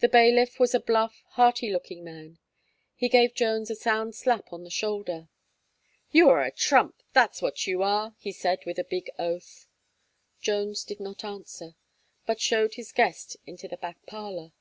[0.00, 2.40] The bailiff was a bluff, hearty looking man;
[2.96, 5.28] he gave Jones a sound slap on the shoulder.
[6.10, 7.04] "You are a trump!
[7.12, 9.68] that's what you are," he said, with a big oath.
[10.40, 11.76] Jones did not answer,
[12.26, 14.54] but showed his guest into the back parlour.